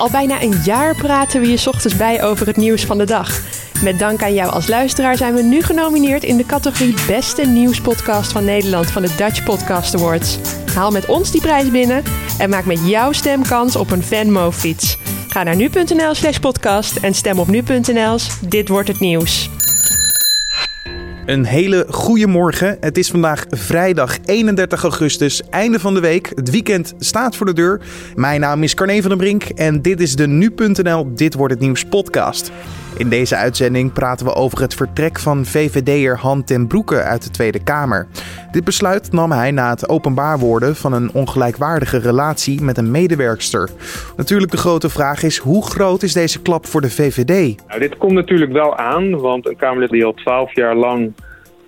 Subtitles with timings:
[0.00, 3.40] Al bijna een jaar praten we je ochtends bij over het nieuws van de dag.
[3.82, 8.32] Met dank aan jou als luisteraar zijn we nu genomineerd in de categorie Beste Nieuwspodcast
[8.32, 10.38] van Nederland van de Dutch Podcast Awards.
[10.74, 12.02] Haal met ons die prijs binnen
[12.38, 14.98] en maak met jouw stem kans op een Venmo-fiets.
[15.28, 18.18] Ga naar nu.nl slash podcast en stem op nu.nl.
[18.40, 19.50] Dit wordt het nieuws.
[21.30, 22.76] Een hele goede morgen.
[22.80, 26.32] Het is vandaag vrijdag 31 augustus, einde van de week.
[26.34, 27.80] Het weekend staat voor de deur.
[28.14, 31.62] Mijn naam is Carne van den Brink en dit is de nu.nl Dit wordt het
[31.62, 32.50] nieuws podcast.
[33.00, 37.30] In deze uitzending praten we over het vertrek van VVD'er Han ten Broeke uit de
[37.30, 38.06] Tweede Kamer.
[38.52, 43.70] Dit besluit nam hij na het openbaar worden van een ongelijkwaardige relatie met een medewerkster.
[44.16, 47.56] Natuurlijk de grote vraag is, hoe groot is deze klap voor de VVD?
[47.68, 51.12] Nou, dit komt natuurlijk wel aan, want een Kamerlid die al twaalf jaar lang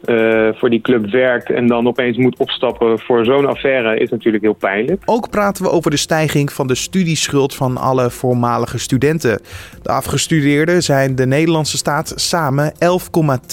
[0.07, 4.45] uh, voor die club werkt en dan opeens moet opstappen voor zo'n affaire is natuurlijk
[4.45, 5.03] heel pijnlijk.
[5.05, 9.41] Ook praten we over de stijging van de studieschuld van alle voormalige studenten.
[9.83, 12.79] De afgestudeerden zijn de Nederlandse staat samen 11,2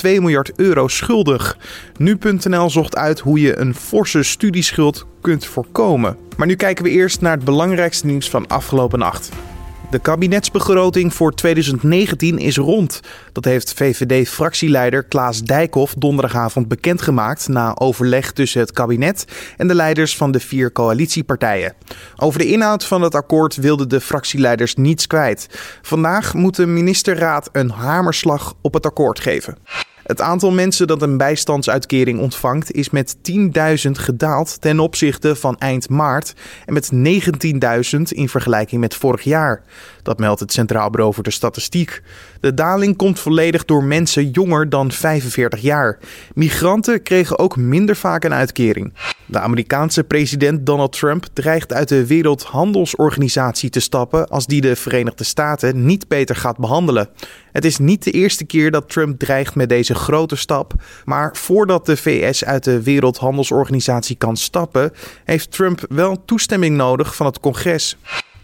[0.01, 1.57] miljard euro schuldig.
[1.97, 6.17] Nu.nl zocht uit hoe je een forse studieschuld kunt voorkomen.
[6.37, 9.48] Maar nu kijken we eerst naar het belangrijkste nieuws van afgelopen nacht.
[9.89, 12.99] De kabinetsbegroting voor 2019 is rond.
[13.31, 19.25] Dat heeft VVD-fractieleider Klaas Dijkhoff donderdagavond bekendgemaakt na overleg tussen het kabinet
[19.57, 21.73] en de leiders van de vier coalitiepartijen.
[22.15, 25.47] Over de inhoud van het akkoord wilden de fractieleiders niets kwijt.
[25.81, 29.57] Vandaag moet de ministerraad een hamerslag op het akkoord geven.
[30.09, 33.15] Het aantal mensen dat een bijstandsuitkering ontvangt is met
[33.85, 36.33] 10.000 gedaald ten opzichte van eind maart
[36.65, 36.91] en met
[37.95, 39.63] 19.000 in vergelijking met vorig jaar.
[40.03, 42.01] Dat meldt het Centraal Bureau voor de Statistiek.
[42.39, 45.97] De daling komt volledig door mensen jonger dan 45 jaar.
[46.33, 48.93] Migranten kregen ook minder vaak een uitkering.
[49.25, 55.23] De Amerikaanse president Donald Trump dreigt uit de Wereldhandelsorganisatie te stappen als die de Verenigde
[55.23, 57.09] Staten niet beter gaat behandelen.
[57.51, 60.73] Het is niet de eerste keer dat Trump dreigt met deze grote stap,
[61.05, 64.91] maar voordat de VS uit de Wereldhandelsorganisatie kan stappen,
[65.23, 67.97] heeft Trump wel toestemming nodig van het congres.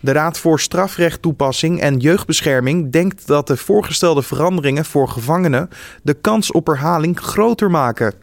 [0.05, 5.69] De Raad voor Strafrechttoepassing en Jeugdbescherming denkt dat de voorgestelde veranderingen voor gevangenen
[6.03, 8.13] de kans op herhaling groter maken.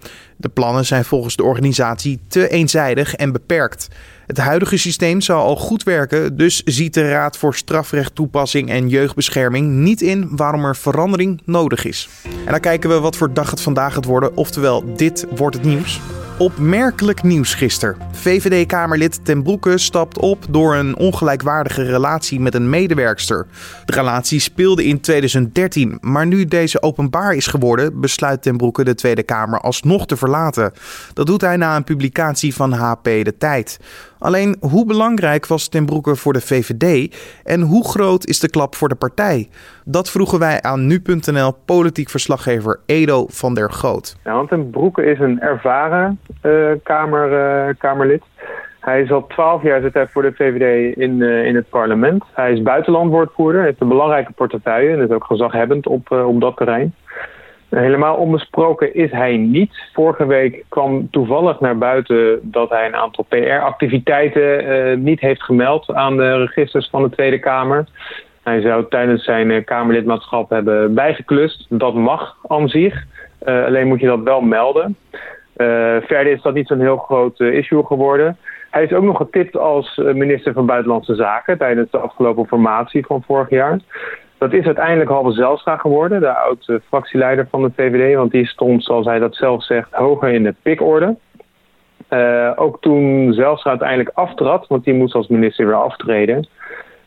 [0.42, 3.88] De plannen zijn volgens de organisatie te eenzijdig en beperkt.
[4.26, 9.68] Het huidige systeem zou al goed werken, dus ziet de Raad voor Strafrechttoepassing en Jeugdbescherming
[9.68, 12.08] niet in waarom er verandering nodig is.
[12.44, 15.64] En dan kijken we wat voor dag het vandaag gaat worden, oftewel dit wordt het
[15.64, 16.00] nieuws.
[16.42, 17.96] Opmerkelijk nieuws gisteren.
[18.12, 23.46] VVD-Kamerlid Ten Broeke stapt op door een ongelijkwaardige relatie met een medewerkster.
[23.84, 28.94] De relatie speelde in 2013, maar nu deze openbaar is geworden, besluit Ten Broeke de
[28.94, 30.72] Tweede Kamer alsnog te verlaten.
[31.12, 33.78] Dat doet hij na een publicatie van HP De Tijd.
[34.22, 38.74] Alleen hoe belangrijk was Ten Broeke voor de VVD en hoe groot is de klap
[38.74, 39.48] voor de partij?
[39.84, 44.16] Dat vroegen wij aan nu.nl politiek verslaggever Edo van der Goot.
[44.24, 47.32] Ja, Ten Broeke is een ervaren uh, kamer,
[47.68, 48.22] uh, Kamerlid.
[48.80, 52.24] Hij is al twaalf jaar zit hij voor de VVD in, uh, in het parlement.
[52.32, 56.94] Hij is buitenlandwoordvoerder, heeft een belangrijke portefeuille en is ook gezaghebbend op, op dat terrein.
[57.78, 59.90] Helemaal onbesproken is hij niet.
[59.92, 65.92] Vorige week kwam toevallig naar buiten dat hij een aantal PR-activiteiten uh, niet heeft gemeld
[65.94, 67.86] aan de registers van de Tweede Kamer.
[68.42, 71.66] Hij zou tijdens zijn uh, Kamerlidmaatschap hebben bijgeklust.
[71.68, 73.04] Dat mag aan zich.
[73.44, 74.96] Uh, alleen moet je dat wel melden.
[76.06, 78.36] verder is dat niet zo'n heel groot issue geworden.
[78.70, 83.22] Hij is ook nog getipt als minister van Buitenlandse Zaken tijdens de afgelopen formatie van
[83.26, 83.78] vorig jaar.
[84.42, 88.16] Dat is uiteindelijk Halve Zelstra geworden, de oud fractieleider van de VVD.
[88.16, 91.16] Want die stond, zoals hij dat zelf zegt, hoger in de pikorde.
[92.10, 96.46] Uh, ook toen Zelstra uiteindelijk aftrad, want die moest als minister weer aftreden...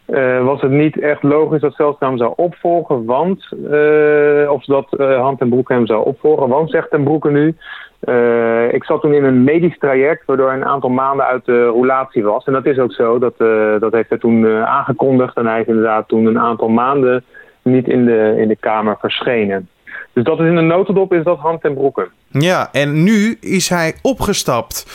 [0.07, 3.51] Uh, was het niet echt logisch dat Zelstra hem zou opvolgen, want...
[3.71, 7.55] Uh, of dat Hand en Broek hem zou opvolgen, want, zegt ten Broeke nu...
[8.05, 11.65] Uh, ik zat toen in een medisch traject waardoor hij een aantal maanden uit de
[11.65, 12.45] roulatie was.
[12.45, 15.35] En dat is ook zo, dat, uh, dat heeft hij toen uh, aangekondigd.
[15.35, 17.23] En hij is inderdaad toen een aantal maanden
[17.61, 19.69] niet in de, in de Kamer verschenen.
[20.13, 22.07] Dus dat is in de notendop is dat hand en broeken.
[22.29, 24.85] Ja, en nu is hij opgestapt.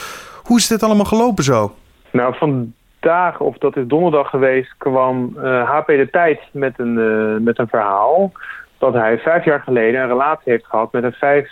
[0.44, 1.72] Hoe is dit allemaal gelopen zo?
[2.10, 6.94] Nou, vandaag, of dat is donderdag geweest, kwam HP De Tijd met een,
[7.42, 8.32] met een verhaal
[8.80, 11.44] dat hij vijf jaar geleden een relatie heeft gehad met een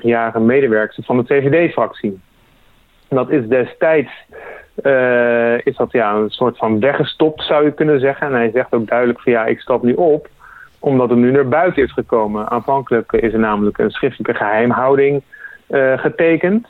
[0.00, 2.20] 25-jarige medewerker van de CVD-fractie.
[3.08, 4.10] Dat is destijds
[4.82, 8.26] uh, is dat ja, een soort van weggestopt, zou je kunnen zeggen.
[8.26, 10.28] En hij zegt ook duidelijk van ja, ik stap nu op,
[10.78, 12.50] omdat het nu naar buiten is gekomen.
[12.50, 15.22] Aanvankelijk is er namelijk een schriftelijke geheimhouding
[15.68, 16.68] uh, getekend,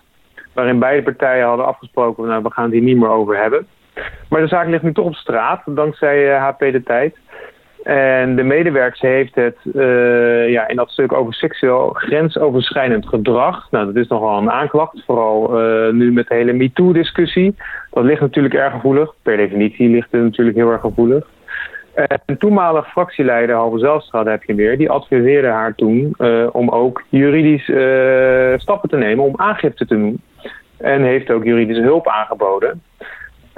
[0.52, 3.66] waarin beide partijen hadden afgesproken, nou, we gaan het hier niet meer over hebben.
[4.28, 7.16] Maar de zaak ligt nu toch op straat, dankzij HP De Tijd.
[7.84, 13.70] En de medewerker heeft het uh, ja, in dat stuk over seksueel grensoverschrijdend gedrag.
[13.70, 17.56] Nou, dat is nogal een aanklacht, vooral uh, nu met de hele MeToo-discussie.
[17.90, 19.14] Dat ligt natuurlijk erg gevoelig.
[19.22, 21.26] Per definitie ligt het natuurlijk heel erg gevoelig.
[21.94, 27.02] En toenmalig fractieleider Halve Zelstra, heb je weer, die adviseerde haar toen uh, om ook
[27.08, 27.72] juridisch
[28.60, 30.20] stappen te nemen om aangifte te doen.
[30.76, 32.82] En heeft ook juridische hulp aangeboden.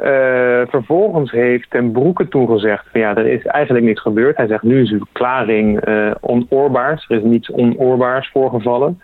[0.03, 4.37] Uh, vervolgens heeft Ten Broeke toen gezegd: van ja, er is eigenlijk niks gebeurd.
[4.37, 7.07] Hij zegt: nu is uw verklaring uh, onoorbaars.
[7.09, 9.01] Er is niets onoorbaars voorgevallen.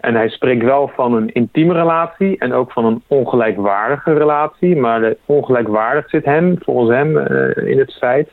[0.00, 4.76] En hij spreekt wel van een intieme relatie en ook van een ongelijkwaardige relatie.
[4.76, 8.30] Maar de ongelijkwaardig zit hem, volgens hem, uh, in het feit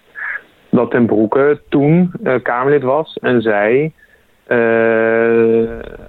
[0.70, 2.12] dat Ten Broeke toen
[2.44, 3.92] Kamerlid was en zij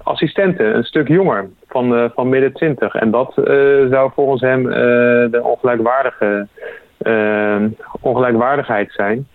[0.03, 2.95] assistenten, een stuk jonger van, uh, van midden twintig.
[2.95, 3.45] En dat uh,
[3.89, 4.73] zou volgens hem uh,
[5.31, 6.47] de ongelijkwaardige,
[8.01, 9.27] ongelijkwaardigheid zijn.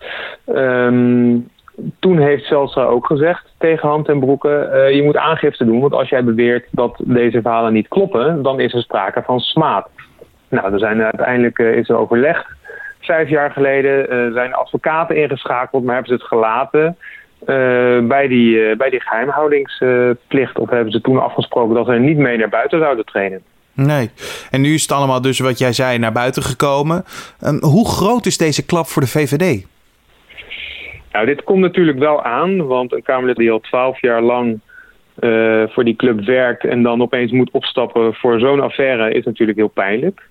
[0.45, 1.49] Um,
[1.99, 4.89] toen heeft Zelstra ook gezegd tegen Hand en Broeke...
[4.93, 8.41] je moet aangifte doen, want als jij beweert dat deze verhalen niet kloppen...
[8.41, 9.89] dan is er sprake van smaad.
[10.49, 12.45] Nou, er zijn uiteindelijk is er overlegd.
[12.99, 16.97] Vijf jaar geleden zijn advocaten ingeschakeld, maar hebben ze het gelaten...
[17.45, 20.59] Uh, bij, die, uh, bij die geheimhoudingsplicht.
[20.59, 23.41] Of hebben ze toen afgesproken dat ze niet mee naar buiten zouden treden.
[23.73, 24.09] Nee.
[24.51, 27.03] En nu is het allemaal dus wat jij zei naar buiten gekomen.
[27.43, 29.65] Um, hoe groot is deze klap voor de VVD?
[31.11, 32.67] Nou, dit komt natuurlijk wel aan.
[32.67, 34.59] Want een Kamerlid die al twaalf jaar lang
[35.19, 36.65] uh, voor die club werkt...
[36.65, 40.21] en dan opeens moet opstappen voor zo'n affaire is natuurlijk heel pijnlijk.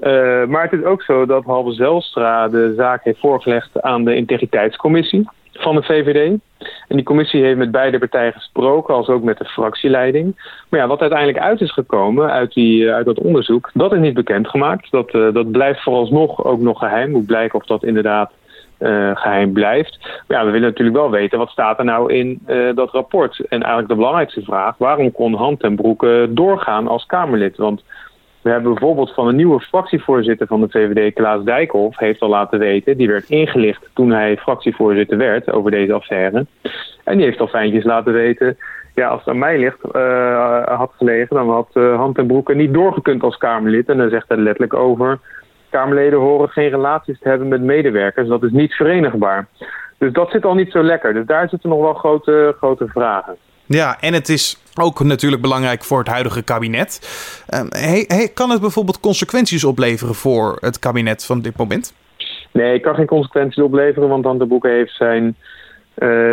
[0.00, 4.14] Uh, maar het is ook zo dat Halve Zelstra de zaak heeft voorgelegd aan de
[4.14, 5.28] integriteitscommissie
[5.58, 6.38] van de VVD.
[6.88, 10.50] En die commissie heeft met beide partijen gesproken, als ook met de fractieleiding.
[10.68, 14.14] Maar ja, wat uiteindelijk uit is gekomen uit, die, uit dat onderzoek, dat is niet
[14.14, 14.90] bekendgemaakt.
[14.90, 17.10] Dat, uh, dat blijft vooralsnog ook nog geheim.
[17.10, 18.32] Moet blijken of dat inderdaad
[18.78, 19.98] uh, geheim blijft.
[20.00, 22.42] Maar ja, we willen natuurlijk wel weten wat staat er nou in
[22.74, 23.38] dat rapport.
[23.38, 27.56] En eigenlijk de belangrijkste vraag, waarom kon Hand en Broeke doorgaan als Kamerlid?
[27.56, 27.82] Want
[28.44, 32.58] we hebben bijvoorbeeld van een nieuwe fractievoorzitter van de VVD, Klaas Dijkhoff, heeft al laten
[32.58, 36.46] weten, die werd ingelicht toen hij fractievoorzitter werd over deze affaire.
[37.04, 38.56] En die heeft al fijntjes laten weten,
[38.94, 42.54] ja, als het aan mij ligt, uh, had gelegen, dan had uh, Hand en Broeke
[42.54, 43.88] niet doorgekund als Kamerlid.
[43.88, 45.18] En dan zegt hij letterlijk over,
[45.70, 49.46] Kamerleden horen geen relaties te hebben met medewerkers, dat is niet verenigbaar.
[49.98, 51.14] Dus dat zit al niet zo lekker.
[51.14, 53.36] Dus daar zitten nog wel grote, grote vragen.
[53.66, 57.00] Ja, en het is ook natuurlijk belangrijk voor het huidige kabinet.
[57.68, 61.94] Hey, kan het bijvoorbeeld consequenties opleveren voor het kabinet van dit moment?
[62.52, 65.36] Nee, ik kan geen consequenties opleveren, want Tante Boeken heeft zijn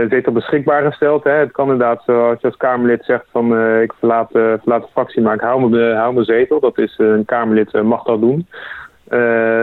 [0.09, 1.23] zetel beschikbaar gesteld.
[1.23, 1.31] Hè.
[1.31, 4.87] Het kan inderdaad, zoals je als Kamerlid zegt, van uh, ik verlaat, uh, verlaat de
[4.91, 6.59] fractie, maar ik hou mijn, zetel.
[6.59, 8.47] Dat is een Kamerlid mag dat doen.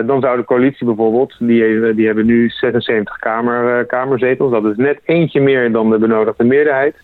[0.07, 4.51] Dan zou de coalitie bijvoorbeeld, die, die hebben nu 76 kamer, kamerzetels.
[4.51, 6.97] Dat is net eentje meer dan de benodigde meerderheid.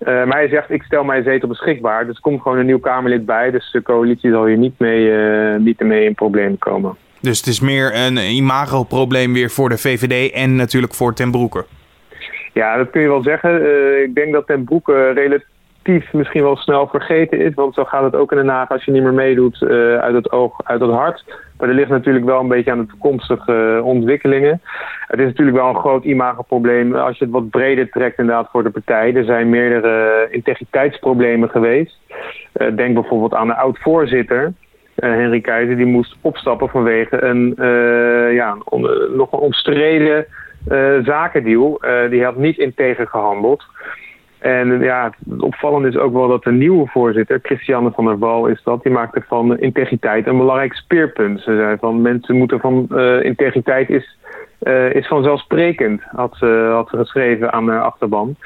[0.00, 2.06] Uh, maar hij zegt, ik stel mijn zetel beschikbaar.
[2.06, 3.50] Dus er komt gewoon een nieuw Kamerlid bij.
[3.50, 6.96] Dus de coalitie zal hier niet mee, uh, niet mee in problemen komen.
[7.20, 11.64] Dus het is meer een imago-probleem weer voor de VVD en natuurlijk voor Ten Broeke.
[12.52, 13.62] Ja, dat kun je wel zeggen.
[13.62, 15.46] Uh, ik denk dat Ten Broeke relatief
[16.12, 17.54] misschien wel snel vergeten is.
[17.54, 19.62] Want zo gaat het ook in Den Haag als je niet meer meedoet
[20.00, 21.24] uit het oog, uit het hart.
[21.58, 24.60] Maar dat ligt natuurlijk wel een beetje aan de toekomstige ontwikkelingen.
[25.06, 28.62] Het is natuurlijk wel een groot imagoprobleem als je het wat breder trekt inderdaad voor
[28.62, 29.14] de partij.
[29.14, 31.98] Er zijn meerdere integriteitsproblemen geweest.
[32.74, 34.52] Denk bijvoorbeeld aan de oud-voorzitter.
[34.96, 38.56] Uh, Henry Keizer die moest opstappen vanwege een uh, ja,
[39.14, 40.26] nog een omstreden
[41.04, 41.80] zakendeal.
[42.10, 43.64] die had niet integer gehandeld.
[44.38, 48.46] En ja, het opvallende is ook wel dat de nieuwe voorzitter, Christiane van der Wal
[48.46, 51.40] is dat, die maakte van integriteit een belangrijk speerpunt.
[51.40, 54.18] Ze zei van mensen moeten van uh, integriteit is,
[54.62, 58.36] uh, is vanzelfsprekend, had ze, had geschreven aan de achterban.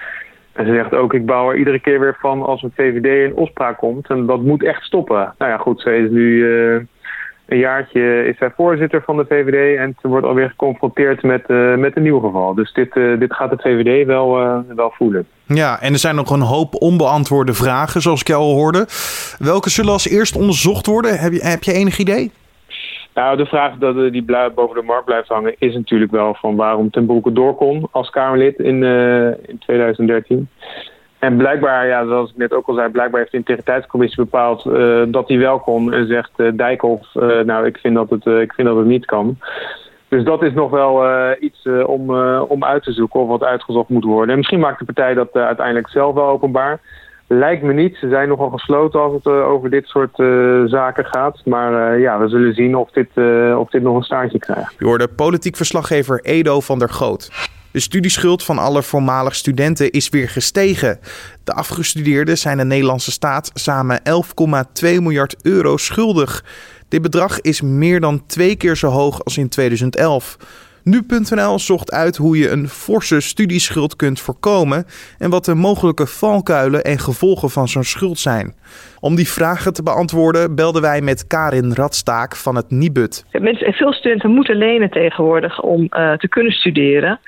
[0.53, 3.37] En ze zegt ook, ik bouw er iedere keer weer van als een VVD in
[3.37, 4.09] opspraak komt.
[4.09, 5.35] En dat moet echt stoppen.
[5.39, 6.81] Nou ja, goed, ze is nu uh,
[7.53, 11.77] een jaartje is zij voorzitter van de VVD en ze wordt alweer geconfronteerd met, uh,
[11.77, 12.55] met een nieuw geval.
[12.55, 15.27] Dus dit, uh, dit gaat de VVD wel, uh, wel voelen.
[15.47, 18.87] Ja, en er zijn nog een hoop onbeantwoorde vragen, zoals ik al hoorde.
[19.39, 21.19] Welke zullen als eerst onderzocht worden?
[21.19, 22.31] Heb je, heb je enig idee?
[23.15, 26.91] Nou, de vraag dat die boven de markt blijft hangen is natuurlijk wel van waarom
[26.91, 28.83] Ten Broeke door kon als Kamerlid in,
[29.47, 30.49] in 2013.
[31.23, 35.03] En blijkbaar, ja, zoals ik net ook al zei, blijkbaar heeft de integriteitscommissie bepaald uh,
[35.07, 35.93] dat hij wel kon.
[35.93, 39.05] En zegt uh, Dijkhoff, uh, nou, ik vind, dat het, ik vind dat het niet
[39.05, 39.39] kan.
[40.09, 41.05] Dus dat is nog wel
[41.41, 42.11] iets om,
[42.41, 44.31] om uit te zoeken of wat uitgezocht moet worden.
[44.31, 46.81] En misschien maakt de partij dat uiteindelijk zelf wel openbaar.
[47.27, 47.97] Lijkt me niet.
[47.97, 50.15] Ze zijn nogal gesloten als het over dit soort
[50.71, 51.41] zaken gaat.
[51.45, 53.09] Maar ja, we zullen zien of dit,
[53.57, 54.75] of dit nog een staartje krijgt.
[54.79, 57.31] Je hoorde politiek verslaggever Edo van der Goot.
[57.73, 61.01] De studieschuld van alle voormalig studenten is weer gestegen.
[61.45, 64.01] De afgestudeerden zijn de Nederlandse staat samen
[64.83, 66.45] 11,2 miljard euro schuldig.
[66.89, 70.37] Dit bedrag is meer dan twee keer zo hoog als in 2011.
[70.85, 74.85] Nu.nl zocht uit hoe je een forse studieschuld kunt voorkomen
[75.19, 78.55] en wat de mogelijke valkuilen en gevolgen van zo'n schuld zijn.
[79.01, 83.25] Om die vragen te beantwoorden belden wij met Karin Radstaak van het Nibud.
[83.61, 87.21] Veel studenten moeten lenen tegenwoordig om uh, te kunnen studeren.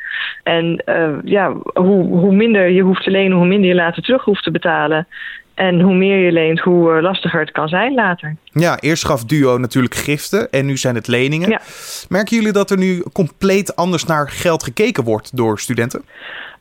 [0.43, 4.25] En uh, ja, hoe, hoe minder je hoeft te lenen, hoe minder je later terug
[4.25, 5.07] hoeft te betalen.
[5.55, 8.37] En hoe meer je leent, hoe eh, lastiger het kan zijn later.
[8.45, 11.49] Ja, eerst gaf Duo natuurlijk giften en nu zijn het leningen.
[11.49, 11.61] Ja.
[12.09, 16.05] Merken jullie dat er nu compleet anders naar geld gekeken wordt door studenten?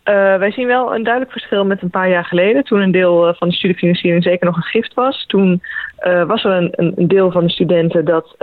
[0.09, 2.63] Uh, wij zien wel een duidelijk verschil met een paar jaar geleden.
[2.63, 5.25] Toen een deel eh, van de studiefinanciering zeker nog een gift was.
[5.27, 5.61] Toen
[6.07, 8.35] uh, was er een, een, deel van de studenten dat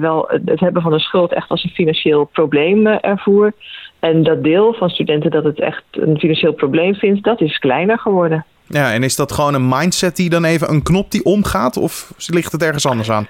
[0.00, 3.52] wel het hebben van een schuld echt als een financieel probleem ervoer.
[3.98, 7.98] En dat deel van studenten dat het echt een financieel probleem vindt, dat is kleiner
[7.98, 8.44] geworden.
[8.68, 11.76] Ja, en is dat gewoon een mindset die dan even een knop die omgaat?
[11.76, 13.28] Of ligt het ergens anders aan?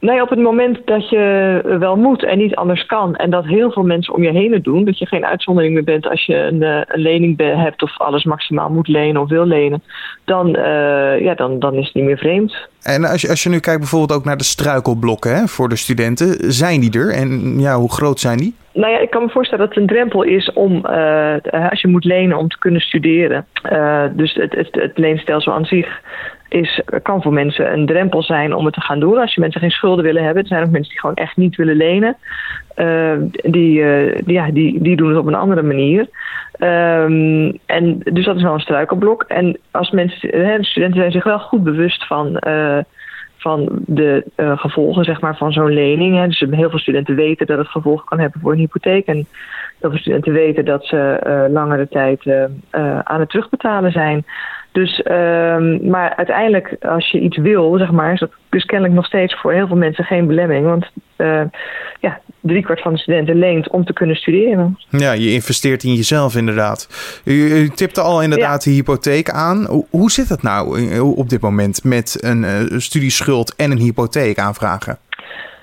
[0.00, 3.16] Nee, op het moment dat je wel moet en niet anders kan.
[3.16, 4.84] En dat heel veel mensen om je heen het doen.
[4.84, 8.24] Dat je geen uitzondering meer bent als je een, eh, een lening hebt of alles
[8.24, 9.82] maximaal moet lenen of wil lenen.
[10.24, 12.68] Dan, uh, ja, dan, dan is het niet meer vreemd.
[12.82, 15.76] En als je, als je nu kijkt bijvoorbeeld ook naar de struikelblokken hè, voor de
[15.76, 16.52] studenten.
[16.52, 18.54] Zijn die er en ja, hoe groot zijn die?
[18.72, 21.34] Nou ja, ik kan me voorstellen dat het een drempel is om, uh,
[21.70, 23.46] als je moet lenen om te kunnen studeren.
[23.72, 26.00] Uh, dus het, het, het leenstelsel aan zich
[26.48, 29.18] is, kan voor mensen een drempel zijn om het te gaan doen.
[29.18, 30.42] Als je mensen geen schulden willen hebben.
[30.42, 32.16] Er zijn ook mensen die gewoon echt niet willen lenen.
[32.76, 33.84] Uh, die,
[34.24, 36.08] die, ja, die, die doen het op een andere manier.
[36.60, 39.22] Um, en dus dat is wel een struikelblok.
[39.22, 42.78] En als mensen, hè, de studenten zijn zich wel goed bewust van, uh,
[43.36, 46.16] van de gevolgen zeg maar, van zo'n lening.
[46.16, 46.26] Hè.
[46.26, 49.06] Dus heel veel studenten weten dat het gevolgen kan hebben voor een hypotheek.
[49.06, 49.26] En
[49.80, 51.18] heel veel studenten weten dat ze
[51.50, 52.26] langere tijd
[53.02, 54.24] aan het terugbetalen zijn.
[54.76, 59.06] Dus, um, maar uiteindelijk, als je iets wil, zeg maar, is dat dus kennelijk nog
[59.06, 60.66] steeds voor heel veel mensen geen belemmering.
[60.66, 61.40] Want uh,
[62.00, 64.78] ja, driekwart van de studenten leent om te kunnen studeren.
[64.88, 66.88] Ja, je investeert in jezelf inderdaad.
[67.24, 68.70] U, u tipte al inderdaad ja.
[68.70, 69.66] de hypotheek aan.
[69.66, 74.38] Hoe, hoe zit het nou op dit moment met een uh, studieschuld en een hypotheek
[74.38, 74.98] aanvragen?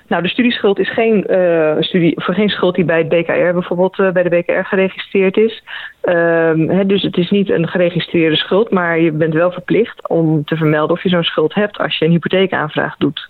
[0.08, 3.98] Nou, de studieschuld is geen, uh, studie, voor geen schuld die bij het BKR bijvoorbeeld
[3.98, 5.62] uh, bij de BKR geregistreerd is.
[6.00, 10.56] He, dus het is niet een geregistreerde schuld, maar je bent wel verplicht om te
[10.56, 13.28] vermelden of je zo'n schuld hebt als je een hypotheekaanvraag doet.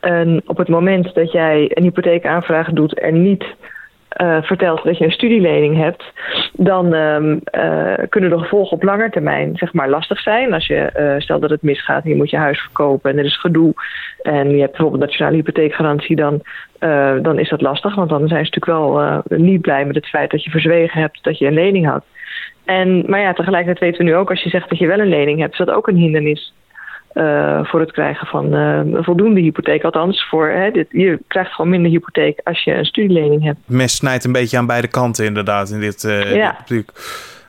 [0.00, 3.44] En op het moment dat jij een hypotheekaanvraag doet en niet
[4.20, 6.04] uh, vertelt dat je een studielening hebt,
[6.52, 10.52] dan um, uh, kunnen de gevolgen op lange termijn zeg maar, lastig zijn.
[10.52, 13.24] Als je uh, stelt dat het misgaat en je moet je huis verkopen en er
[13.24, 13.72] is gedoe
[14.22, 16.42] en je hebt bijvoorbeeld nationale hypotheekgarantie, dan,
[17.22, 17.94] dan is dat lastig.
[17.94, 21.18] Want dan zijn ze natuurlijk wel niet blij met het feit dat je verzwegen hebt
[21.22, 22.04] dat je een lening had.
[22.64, 25.08] En, maar ja, tegelijkertijd weten we nu ook, als je zegt dat je wel een
[25.08, 26.52] lening hebt, is dat ook een hindernis.
[27.14, 29.82] Uh, voor het krijgen van uh, een voldoende hypotheek.
[29.82, 33.58] Althans, voor, hè, dit, je krijgt gewoon minder hypotheek als je een studielening hebt.
[33.66, 36.56] Mes snijdt een beetje aan beide kanten inderdaad in dit, uh, ja.
[36.66, 36.84] dit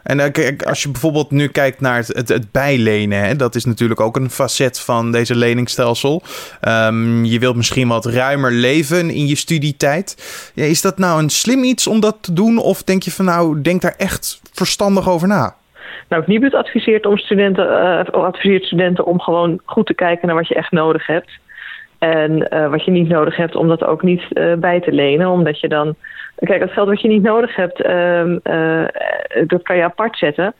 [0.03, 0.19] En
[0.65, 4.15] als je bijvoorbeeld nu kijkt naar het, het, het bijlenen, hè, dat is natuurlijk ook
[4.15, 6.21] een facet van deze leningstelsel.
[6.67, 10.15] Um, je wilt misschien wat ruimer leven in je studietijd.
[10.53, 12.57] Ja, is dat nou een slim iets om dat te doen?
[12.57, 15.55] Of denk je van nou, denk daar echt verstandig over na?
[16.09, 20.47] Nou, Nibud adviseert, om studenten, uh, adviseert studenten om gewoon goed te kijken naar wat
[20.47, 21.39] je echt nodig hebt.
[22.01, 25.27] En uh, wat je niet nodig hebt, om dat ook niet uh, bij te lenen.
[25.27, 25.95] Omdat je dan.
[26.35, 28.85] Kijk, het geld wat je niet nodig hebt, uh,
[29.47, 30.53] dat kan je apart zetten.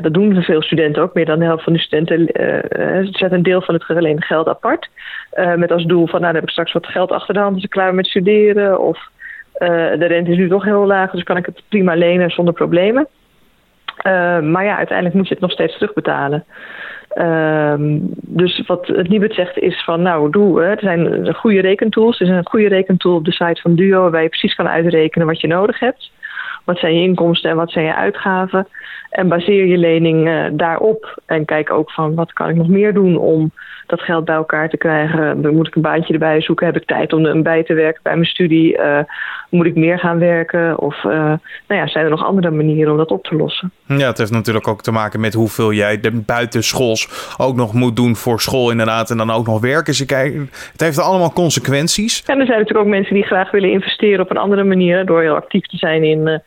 [0.00, 1.14] dat doen veel studenten ook.
[1.14, 2.28] Meer dan de helft van de studenten
[3.10, 4.88] zet een deel van het geleende geld apart.
[5.56, 7.64] met als doel van, nou, dan heb ik straks wat geld achter de hand als
[7.64, 8.80] ik klaar met studeren.
[8.80, 8.98] Of
[9.58, 13.06] de rente is nu toch heel laag, dus kan ik het prima lenen zonder problemen.
[14.06, 16.44] Uh, maar ja, uiteindelijk moet je het nog steeds terugbetalen.
[17.14, 17.74] Uh,
[18.20, 22.20] dus wat het Nibud zegt is van, nou, doe, hè, er zijn goede rekentools.
[22.20, 24.00] Er is een goede rekentool op de site van Duo...
[24.00, 26.10] waarbij je precies kan uitrekenen wat je nodig hebt.
[26.66, 28.66] Wat zijn je inkomsten en wat zijn je uitgaven.
[29.10, 31.20] En baseer je lening uh, daarop.
[31.26, 33.52] En kijk ook van, wat kan ik nog meer doen om
[33.86, 35.54] dat geld bij elkaar te krijgen.
[35.54, 36.66] Moet ik een baantje erbij zoeken.
[36.66, 38.78] Heb ik tijd om er bij te werken bij mijn studie?
[38.78, 38.98] Uh,
[39.50, 40.78] moet ik meer gaan werken?
[40.78, 43.72] Of uh, nou ja, zijn er nog andere manieren om dat op te lossen?
[43.86, 48.16] Ja, het heeft natuurlijk ook te maken met hoeveel jij buitenschools ook nog moet doen
[48.16, 49.10] voor school inderdaad.
[49.10, 49.84] En dan ook nog werken.
[49.84, 49.98] Dus
[50.72, 52.22] het heeft allemaal consequenties.
[52.24, 55.06] En er zijn natuurlijk ook mensen die graag willen investeren op een andere manier.
[55.06, 56.42] Door heel actief te zijn in...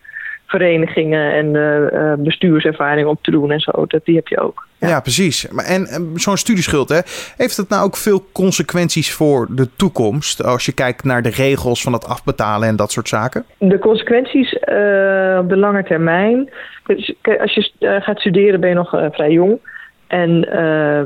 [0.54, 3.86] Uh, verenigingen en uh, bestuurservaring op te doen en zo.
[3.88, 4.68] Dat, die heb je ook.
[4.80, 5.48] Ja, precies.
[5.48, 7.00] Maar en zo'n studieschuld, hè,
[7.38, 10.44] heeft het nou ook veel consequenties voor de toekomst?
[10.44, 13.46] Als je kijkt naar de regels van het afbetalen en dat soort zaken?
[13.58, 14.54] De consequenties
[15.40, 16.50] op de lange termijn.
[17.40, 19.60] Als je gaat studeren ben je nog vrij jong.
[20.08, 20.40] En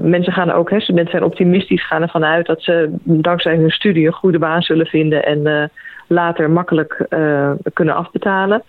[0.10, 4.08] mensen gaan ook, hè, studenten zijn optimistisch, gaan ervan uit dat ze dankzij hun studie
[4.08, 5.72] een goede baan zullen vinden en
[6.14, 8.64] later makkelijk uh, kunnen afbetalen.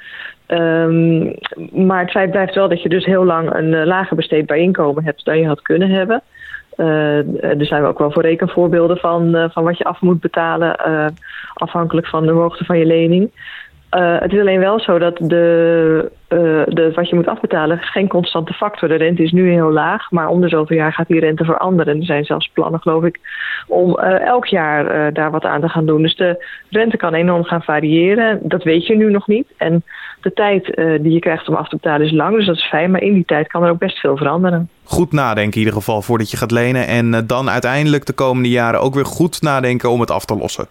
[0.46, 1.34] Um,
[1.72, 5.04] maar het feit blijft wel dat je dus heel lang een uh, lager besteedbaar inkomen
[5.04, 6.22] hebt dan je had kunnen hebben.
[6.76, 10.76] Uh, er zijn ook wel voor rekenvoorbeelden van, van wat je af moet betalen,
[11.54, 13.30] afhankelijk van de hoogte van je lening.
[13.94, 18.08] Uh, het is alleen wel zo dat de, uh, de, wat je moet afbetalen geen
[18.08, 18.88] constante factor.
[18.88, 21.98] De rente is nu heel laag, maar om de zoveel jaar gaat die rente veranderen.
[21.98, 23.20] Er zijn zelfs plannen, geloof ik,
[23.66, 26.02] om uh, elk jaar daar wat aan te gaan doen.
[26.02, 28.38] Dus de rente kan enorm gaan variëren.
[28.42, 29.46] Dat weet je nu nog niet.
[29.56, 29.82] En
[30.20, 30.64] de tijd
[31.02, 32.90] die je krijgt om af te betalen is lang, dus dat is fijn.
[32.90, 34.68] Maar in die tijd kan er ook best veel veranderen.
[34.84, 36.86] Goed nadenken in ieder geval voordat je gaat lenen.
[36.86, 40.66] En dan uiteindelijk de komende jaren ook weer goed nadenken om het af te lossen.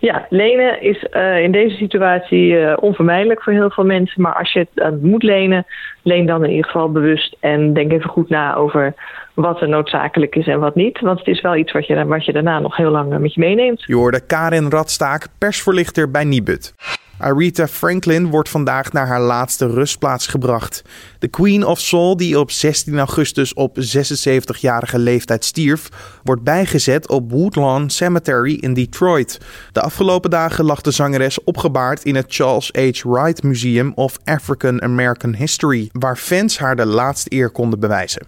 [0.00, 4.22] Ja, lenen is uh, in deze situatie uh, onvermijdelijk voor heel veel mensen.
[4.22, 5.66] Maar als je het uh, moet lenen,
[6.02, 7.36] leen dan in ieder geval bewust.
[7.40, 8.94] En denk even goed na over
[9.34, 11.00] wat er noodzakelijk is en wat niet.
[11.00, 13.40] Want het is wel iets wat je, wat je daarna nog heel lang met je
[13.40, 13.82] meeneemt.
[13.86, 16.74] Je hoorde Karin Radstaak, persvoorlichter bij Nibud.
[17.20, 20.82] Aretha Franklin wordt vandaag naar haar laatste rustplaats gebracht.
[21.18, 25.88] De Queen of Soul, die op 16 augustus op 76-jarige leeftijd stierf,
[26.22, 29.38] wordt bijgezet op Woodlawn Cemetery in Detroit.
[29.72, 33.02] De afgelopen dagen lag de zangeres opgebaard in het Charles H.
[33.02, 38.26] Wright Museum of African American History, waar fans haar de laatste eer konden bewijzen.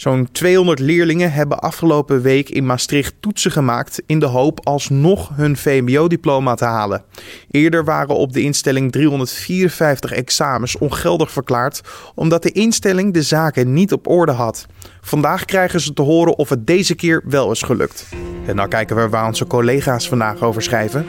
[0.00, 5.56] Zo'n 200 leerlingen hebben afgelopen week in Maastricht toetsen gemaakt in de hoop alsnog hun
[5.56, 7.02] VMBO-diploma te halen.
[7.50, 11.80] Eerder waren op de instelling 354 examens ongeldig verklaard
[12.14, 14.66] omdat de instelling de zaken niet op orde had.
[15.00, 18.06] Vandaag krijgen ze te horen of het deze keer wel is gelukt.
[18.46, 21.06] En nou kijken we waar onze collega's vandaag over schrijven.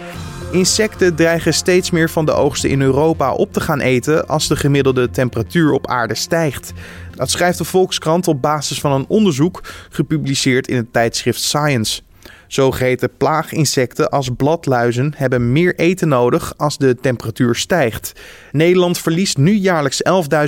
[0.51, 4.55] Insecten dreigen steeds meer van de oogsten in Europa op te gaan eten als de
[4.55, 6.73] gemiddelde temperatuur op aarde stijgt.
[7.21, 12.01] Dat schrijft de Volkskrant op basis van een onderzoek gepubliceerd in het tijdschrift Science.
[12.47, 18.13] Zogeheten plaaginsecten als bladluizen hebben meer eten nodig als de temperatuur stijgt.
[18.51, 20.01] Nederland verliest nu jaarlijks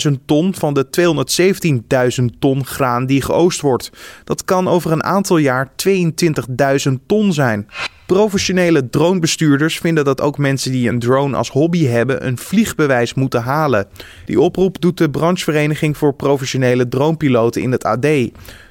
[0.08, 0.88] 11.000 ton van de
[2.22, 3.90] 217.000 ton graan die geoost wordt.
[4.24, 5.72] Dat kan over een aantal jaar
[6.88, 7.68] 22.000 ton zijn.
[8.06, 13.42] Professionele dronebestuurders vinden dat ook mensen die een drone als hobby hebben een vliegbewijs moeten
[13.42, 13.88] halen.
[14.26, 18.08] Die oproep doet de branchevereniging voor professionele dronepiloten in het AD.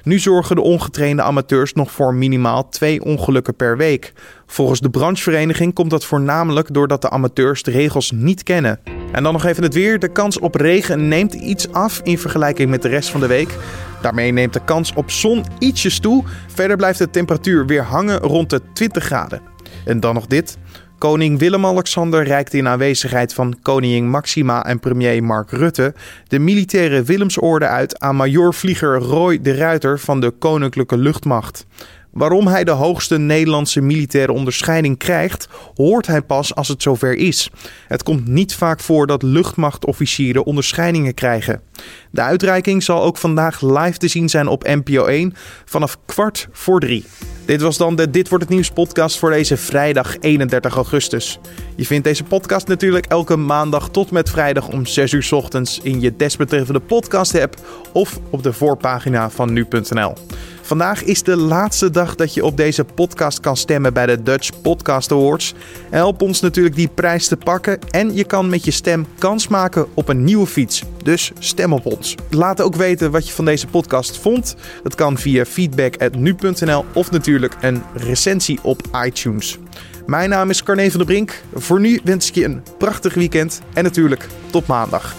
[0.03, 4.13] Nu zorgen de ongetrainde amateurs nog voor minimaal twee ongelukken per week.
[4.45, 8.79] Volgens de branchevereniging komt dat voornamelijk doordat de amateurs de regels niet kennen.
[9.11, 9.99] En dan nog even het weer.
[9.99, 13.57] De kans op regen neemt iets af in vergelijking met de rest van de week.
[14.03, 16.23] Daarmee neemt de kans op zon ietsjes toe.
[16.47, 19.41] Verder blijft de temperatuur weer hangen rond de 20 graden.
[19.85, 20.57] En dan nog dit.
[20.97, 25.93] Koning Willem-Alexander reikte in aanwezigheid van koningin Maxima en premier Mark Rutte
[26.27, 31.65] de militaire Willemsorde uit aan majorvlieger Roy de Ruiter van de Koninklijke Luchtmacht.
[32.13, 37.49] Waarom hij de hoogste Nederlandse militaire onderscheiding krijgt, hoort hij pas als het zover is.
[37.87, 41.61] Het komt niet vaak voor dat luchtmachtofficieren onderscheidingen krijgen.
[42.11, 45.33] De uitreiking zal ook vandaag live te zien zijn op NPO 1
[45.65, 47.05] vanaf kwart voor drie.
[47.45, 51.39] Dit was dan de Dit wordt het nieuws podcast voor deze vrijdag 31 augustus.
[51.75, 56.01] Je vindt deze podcast natuurlijk elke maandag tot met vrijdag om 6 uur ochtends in
[56.01, 57.55] je desbetreffende podcast app
[57.93, 60.13] of op de voorpagina van nu.nl.
[60.61, 64.61] Vandaag is de laatste dag dat je op deze podcast kan stemmen bij de Dutch
[64.61, 65.53] Podcast Awards.
[65.89, 69.87] Help ons natuurlijk die prijs te pakken en je kan met je stem kans maken
[69.93, 70.83] op een nieuwe fiets.
[71.03, 72.15] Dus stem op ons.
[72.29, 74.55] Laat ook weten wat je van deze podcast vond.
[74.83, 79.57] Dat kan via feedback.nu.nl of natuurlijk een recensie op iTunes.
[80.05, 81.41] Mijn naam is Carne van der Brink.
[81.53, 85.15] Voor nu wens ik je een prachtig weekend en natuurlijk tot maandag.